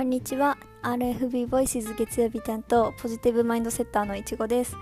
[0.00, 0.56] こんにちは。
[0.82, 4.74] RFB ボイスズ月曜日担当ポジティブマインドセッターのいちごです。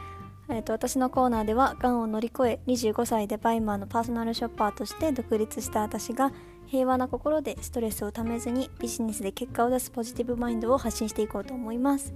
[0.48, 6.30] えーと、私のコーナーではがんを乗り越え25歳でバイマーのパーソナルショッパーとして独立した私が
[6.66, 12.14] 平和な心でストレスをためずにビジネスで結果を出すポジティブマインドを発信していこうと思います。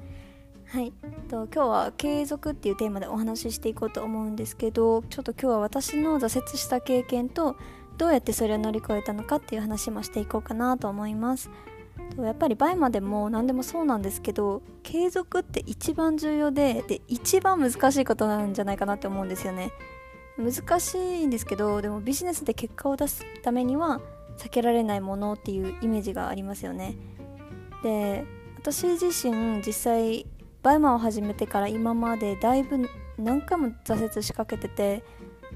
[0.66, 0.93] はい。
[1.29, 7.56] と今日は継続っていうテーマでお話ししていこうと思うんですけどちょっと今日は私の挫折した経験と
[7.98, 11.50] どうやってそれを乗り越えたのかっていう話もしていこうかなと思います。
[12.19, 19.70] やっぱりバイマでも何でもそうなんですけど継続って一番重要でで一番難しいことなんじゃないかなって思うんですよね。
[20.38, 24.01] 難しいんですけどでもビジネスで結果を出すためには
[24.38, 26.97] 避けられないものっていうイメージがありますよね。
[27.83, 28.25] で
[28.59, 30.27] 私自身実際
[30.62, 35.03] バイマを始めてから今までだいぶ何回も挫折しかけてて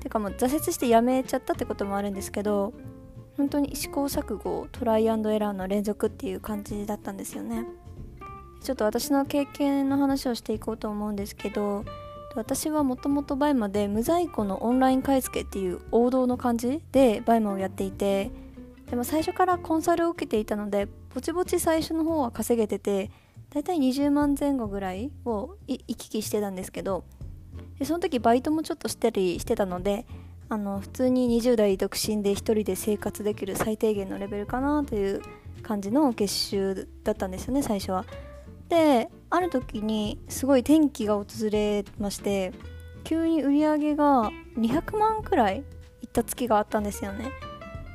[0.01, 2.73] てかもう挫折してやめちゃったってこともあるんですけど
[3.37, 7.67] 本当に試行錯誤トライアンドエラーの連続っていう感じだったんですよね。
[8.63, 11.85] ちょっと私の経験の話をしていこうと思うんですけど
[12.35, 18.33] 私はもともとバイマで無在庫のオンライン買い付けっていう王道の感じでバイマをやっていて
[18.91, 23.11] でも最初からコンサルを受けていたのでぼちぼち最初の方は稼げてて
[23.51, 27.05] だいたい20万前後ぐらいを行き来してたんですけど
[27.79, 30.07] でその時バイトもちょっとしたりしてたので
[30.49, 35.23] あの普通に20代独身で1人で生活できる最低限のレベルかなという
[35.63, 38.05] 感じの月収だったんですよね最初は。
[38.69, 42.53] である時にすごい転機が訪れまして
[43.05, 45.59] 急に売り上げが200万くらい
[46.03, 47.31] いった月があったんですよね。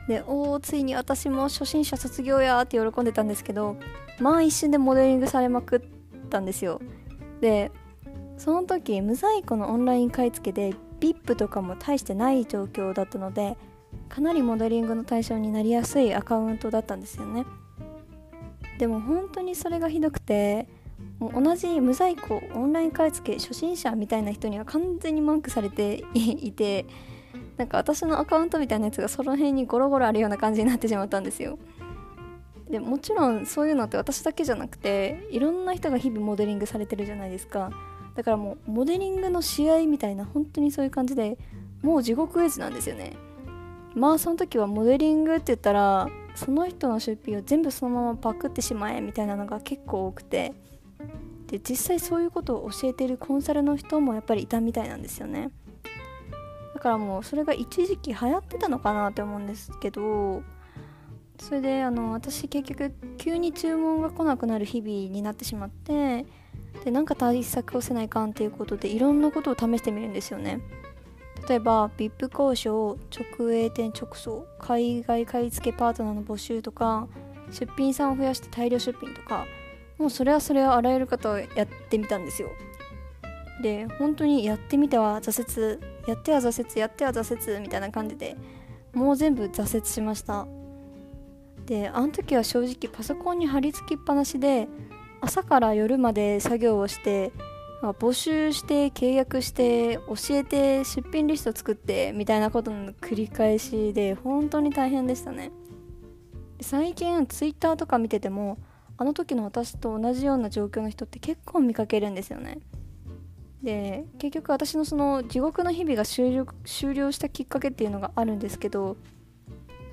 [0.07, 3.77] でおおついに私も初心者卒業やって喜んでたんですけど
[4.19, 5.81] まあ一瞬でモデリングされまくっ
[6.29, 6.81] たんですよ。
[7.39, 7.71] で
[8.37, 13.57] その時無在庫のオンライン買い付けで VIP とかも大してない状況だったので
[14.07, 17.45] かなりモデリングの対象になりやすいアカウントだったんですよね。
[18.77, 20.67] でも本当にそれがひどくて
[21.19, 26.85] もう同じ無在庫オンライン買い付け初心者みたいな人には完全にマークされていて
[27.57, 31.59] なんか私のアカウントみたいなやつがその辺にゴロゴロあるような感じになってしまったんですよ。
[32.69, 37.71] でもちろんそういうのって私だけじゃなくていろんな人が日々モデリングされてるじゃないですか。
[38.15, 41.37] だからもうモデリングの試合みたいな本当にそういう感じで
[41.81, 43.13] もう地獄絵図なんですよね。
[43.95, 50.53] まあその時はモデリングって言ったらその人の出費を全部そのままパクってしまえみたいなのが結構多くて。
[51.51, 55.51] で実際そういうことを教えているコンサルの人もやっぱりいたみたいなんですよね。
[56.73, 60.41] だからもうそれが一時期流行ってたのかなって思うんですけど
[61.37, 66.25] それであの私結局急に注文が来なくなる日々になってしまって
[66.83, 70.61] でなんか対策をせないかんっていうことでいろんなことを試してみるんですよね。
[71.47, 77.07] 例えば VIP 交渉直営店直送海外買い付けパートナーの募集とか
[77.51, 79.45] 出品さんを増やして大量出品とか
[79.97, 82.49] もうそれはそれはあらゆる方をやってみたんですよ。
[83.61, 88.35] で本当にやってみては挫折やっては挫折やっては挫折みたいな感じで
[88.93, 90.47] もう全部挫折しました。
[91.65, 94.67] であの時は正直パソコンに貼り付きっぱなしで
[95.21, 97.31] 朝から夜まで作業をして
[97.81, 105.51] 募集して契約して教えて出品リスト作ってみたいなことの繰り返しで本当に大変でしたね。
[106.59, 108.59] 最近ツイッターとか見てても
[108.97, 112.59] あの時の私と同じような状況の人って結構見かけるんですよね。
[113.63, 118.97] で結局私のその地獄の日々が終了終了したきっかけっていうのがあるんですけど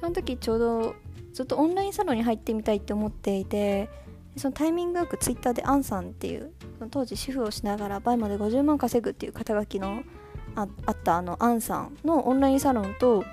[0.01, 0.95] その時ちょうど
[1.33, 3.89] ずっとオンラインサロンに入ってみたいって思っていて
[4.39, 6.53] そのタイミングよくツイッターでアンさんっていう
[6.91, 10.03] 当時主婦をしながら倍まで50万稼ぐっていう肩書きの
[10.55, 13.25] ああったあのアンさんのオンラインサロンと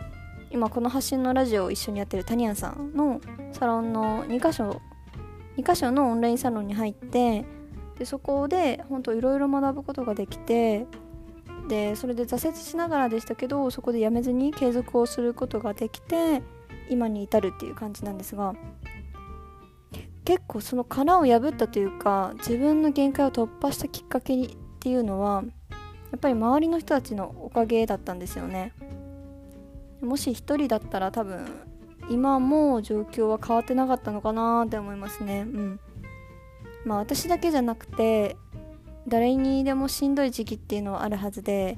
[0.51, 3.19] 今この発信のラジオを一緒にやってるタニアンさんの
[3.51, 4.81] サロンの2箇所
[5.57, 7.45] 2箇所のオンラインサロンに入って
[7.97, 10.85] でそこで本当いろいろ学ぶことができて
[11.67, 16.43] でそれで挫折しながらでしたけどそこでやめずに継続をすることができて
[16.89, 18.53] 今に至るっていう感じなんですが
[20.25, 25.43] 結構その殻を破ったというか自分の限界を突破したきっかけっていうのは
[26.11, 28.73] やっぱり周りの人たちのおかげだったんですよね。
[30.01, 31.45] もし一人だったら多分
[32.09, 35.41] 今も状況は変わってなかったのかなって思いますね。
[35.41, 35.79] うん。
[36.85, 38.37] まあ私だけじゃなくて
[39.07, 41.77] 誰にでもしんどい時期っていうのはあるはずで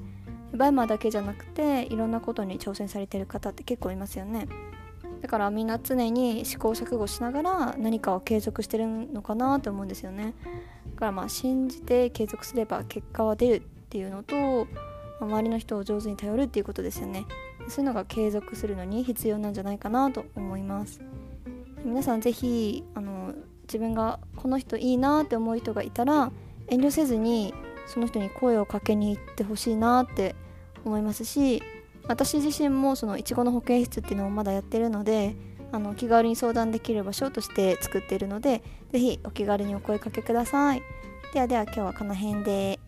[0.53, 4.47] バイマーだけじゃなくていろんなことに挑戦されてる方って結構いますよね。
[5.21, 10.33] だからみんな常に試行錯誤しながら何かを継続してるのかなと思うんですよね。
[10.93, 14.67] だからまあ信じて継続すれば結果は出るっていうのと
[15.19, 17.25] 周りの人を上手に頼るっていうことですよね。
[17.67, 21.01] そういうのが継続するのに必要なんじゃないかなと思います。
[21.83, 26.31] 皆さん是非あの自分がこの人いいなって思う人がいたら
[26.67, 27.53] 遠慮せずに
[27.87, 30.35] その人に声をかけに行ってほしいなって
[30.85, 31.61] 思いますし
[32.07, 35.35] 私自身もそのいちごの保健室っていうのをまだやってるので
[35.71, 40.81] あの気軽に相談できる場所として作っているので是非お気軽にお声かけください
[41.33, 42.79] ではでは今日はこの辺で。